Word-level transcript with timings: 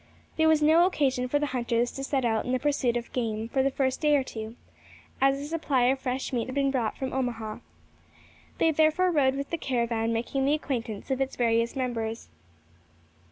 There 0.35 0.47
was 0.47 0.63
no 0.63 0.87
occasion 0.87 1.27
for 1.27 1.37
the 1.37 1.45
hunters 1.53 1.91
to 1.91 2.03
set 2.03 2.25
out 2.25 2.43
in 2.43 2.53
the 2.53 2.57
pursuit 2.57 2.97
of 2.97 3.13
game 3.13 3.49
for 3.49 3.61
the 3.61 3.69
first 3.69 4.01
day 4.01 4.15
or 4.15 4.23
two, 4.23 4.55
as 5.21 5.37
a 5.39 5.45
supply 5.45 5.83
of 5.83 5.99
fresh 5.99 6.33
meat 6.33 6.47
had 6.47 6.55
been 6.55 6.71
brought 6.71 6.97
from 6.97 7.13
Omaha. 7.13 7.59
They 8.57 8.71
therefore 8.71 9.11
rode 9.11 9.35
with 9.35 9.51
the 9.51 9.59
caravan, 9.59 10.11
making 10.11 10.45
the 10.45 10.55
acquaintance 10.55 11.11
of 11.11 11.21
its 11.21 11.35
various 11.35 11.75
members. 11.75 12.29